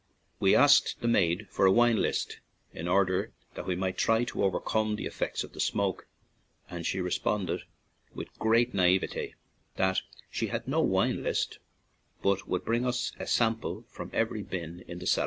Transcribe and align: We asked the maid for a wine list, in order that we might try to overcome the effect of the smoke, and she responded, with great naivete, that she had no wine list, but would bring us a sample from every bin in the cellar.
We 0.39 0.55
asked 0.55 0.99
the 1.01 1.07
maid 1.07 1.45
for 1.51 1.67
a 1.67 1.71
wine 1.71 1.97
list, 1.97 2.39
in 2.73 2.87
order 2.87 3.33
that 3.53 3.67
we 3.67 3.75
might 3.75 3.99
try 3.99 4.23
to 4.23 4.43
overcome 4.43 4.95
the 4.95 5.05
effect 5.05 5.43
of 5.43 5.53
the 5.53 5.59
smoke, 5.59 6.07
and 6.67 6.87
she 6.87 6.99
responded, 6.99 7.65
with 8.15 8.35
great 8.39 8.73
naivete, 8.73 9.35
that 9.75 10.01
she 10.31 10.47
had 10.47 10.67
no 10.67 10.81
wine 10.81 11.21
list, 11.21 11.59
but 12.23 12.47
would 12.47 12.65
bring 12.65 12.83
us 12.83 13.11
a 13.19 13.27
sample 13.27 13.83
from 13.89 14.09
every 14.11 14.41
bin 14.41 14.83
in 14.87 14.97
the 14.97 15.05
cellar. 15.05 15.19